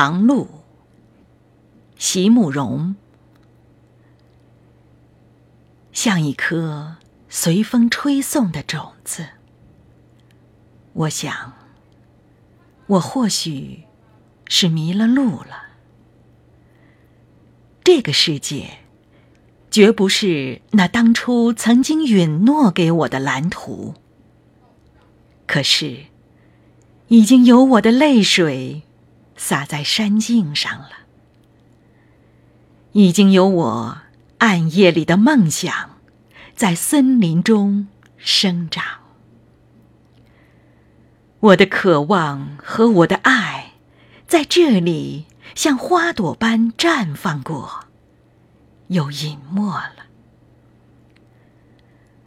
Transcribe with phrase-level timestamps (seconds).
[0.00, 0.46] 长路，
[1.96, 2.94] 席慕容，
[5.92, 9.26] 像一颗随风吹送的种子。
[10.92, 11.52] 我想，
[12.86, 13.86] 我或许
[14.46, 15.64] 是迷了路了。
[17.82, 18.78] 这个世界，
[19.68, 23.94] 绝不是那当初曾经允诺给我的蓝图。
[25.48, 26.04] 可是，
[27.08, 28.82] 已经有我的泪水
[29.38, 30.90] 洒在山径上了，
[32.92, 33.98] 已经有我
[34.38, 35.98] 暗夜里的梦想
[36.54, 37.86] 在森林中
[38.18, 38.84] 生长。
[41.40, 43.74] 我的渴望和我的爱，
[44.26, 47.84] 在这里像花朵般绽放过，
[48.88, 50.06] 又隐没了；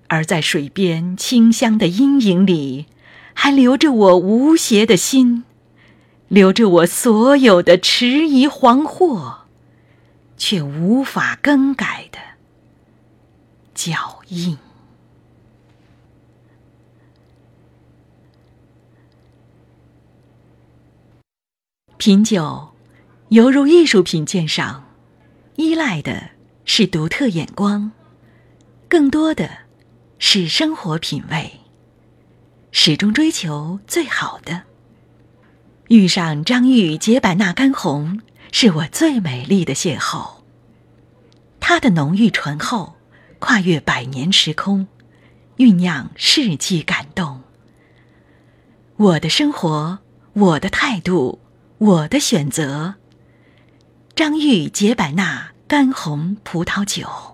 [0.07, 2.87] 而在水边清香的阴影里。
[3.33, 5.45] 还留着我无邪的心，
[6.31, 9.39] 留着我所有的迟疑惶惑，
[10.37, 12.19] 却无法更改的
[13.75, 14.57] 脚印。
[21.97, 22.69] 品酒，
[23.27, 24.85] 犹如艺术品鉴赏，
[25.57, 26.29] 依赖的
[26.63, 27.91] 是独特眼光，
[28.87, 29.49] 更多的
[30.17, 31.59] 是生活品味。
[32.71, 34.70] 始终追求最好的。
[35.91, 38.21] 遇上张玉洁版纳干红，
[38.53, 40.35] 是我最美丽的邂逅。
[41.59, 42.95] 它的浓郁醇厚，
[43.39, 44.87] 跨越百年时空，
[45.57, 47.41] 酝酿世纪感动。
[48.95, 49.99] 我的生活，
[50.31, 51.41] 我的态度，
[51.77, 52.95] 我的选择。
[54.15, 57.30] 张玉洁版纳干红葡萄酒。